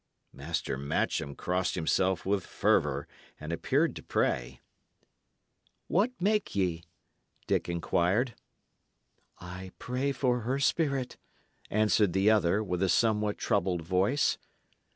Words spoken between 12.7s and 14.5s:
a somewhat troubled voice.